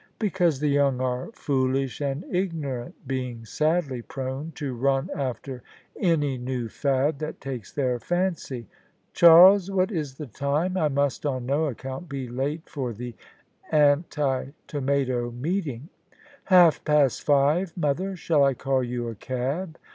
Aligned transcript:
"Because 0.17 0.59
the 0.59 0.69
young 0.69 0.99
are 0.99 1.31
foolish 1.33 2.01
and 2.01 2.23
ignorant, 2.33 2.95
being 3.07 3.45
sadly 3.45 4.01
prone 4.01 4.51
to 4.55 4.73
run 4.73 5.11
after 5.15 5.61
any 5.95 6.39
new 6.39 6.69
fad 6.69 7.19
that 7.19 7.39
takes 7.39 7.71
their 7.71 7.99
fancy. 7.99 8.65
Charles, 9.13 9.69
what 9.69 9.91
is 9.91 10.15
the 10.15 10.25
time? 10.25 10.75
I 10.75 10.87
must 10.87 11.23
on 11.23 11.45
no 11.45 11.67
account 11.67 12.09
be 12.09 12.27
late 12.27 12.67
for 12.67 12.93
the 12.93 13.13
Anti 13.71 14.53
Tomato 14.65 15.29
meeting."" 15.29 15.89
Half 16.45 16.83
past 16.83 17.21
five, 17.21 17.71
mother. 17.77 18.15
Shall 18.15 18.43
I 18.43 18.55
call 18.55 18.83
you 18.83 19.07
a 19.07 19.13
cab? 19.13 19.77